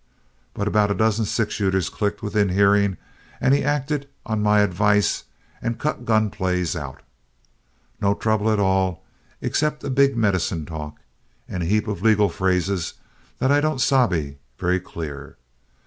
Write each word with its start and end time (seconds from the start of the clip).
But 0.55 0.67
about 0.67 0.89
a 0.89 0.95
dozen 0.95 1.25
six 1.25 1.53
shooters 1.53 1.87
clicked 1.89 2.23
within 2.23 2.49
hearing, 2.49 2.97
and 3.39 3.53
he 3.53 3.63
acted 3.63 4.09
on 4.25 4.41
my 4.41 4.61
advice 4.61 5.25
and 5.61 5.77
cut 5.77 6.05
gun 6.05 6.31
plays 6.31 6.75
out. 6.75 7.01
No 8.01 8.15
trouble 8.15 8.49
at 8.49 8.59
all 8.59 9.05
except 9.41 9.83
a 9.83 9.91
big 9.91 10.17
medicine 10.17 10.65
talk, 10.65 10.97
and 11.47 11.61
a 11.61 11.67
heap 11.67 11.87
of 11.87 12.01
legal 12.01 12.29
phrases 12.29 12.95
that 13.37 13.51
I 13.51 13.61
don't 13.61 13.79
sabe 13.79 14.39
very 14.57 14.79
clear. 14.79 15.37